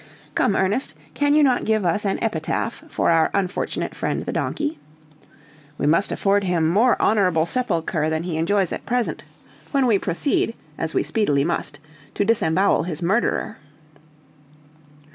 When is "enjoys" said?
8.37-8.71